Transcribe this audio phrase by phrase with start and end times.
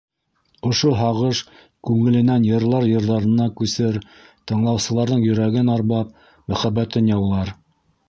[0.69, 1.41] Ошо һағыш
[1.89, 4.01] күңеленән йырлар йырҙарына күсер,
[4.53, 6.19] тыңлаусыларҙың йөрәген арбап,
[6.53, 7.59] мөхәббәтен яулар.